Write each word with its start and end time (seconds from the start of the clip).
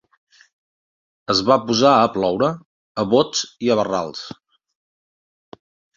Es 1.33 1.41
va 1.49 1.57
posar 1.67 1.91
a 1.97 2.09
ploure 2.15 2.49
a 3.03 3.07
bots 3.13 3.45
i 3.67 3.69
a 3.69 3.77
barrals. 3.81 4.25